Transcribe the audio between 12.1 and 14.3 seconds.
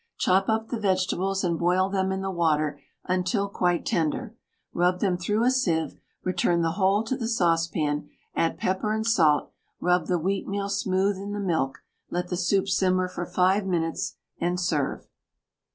the soup simmer for 5 minutes,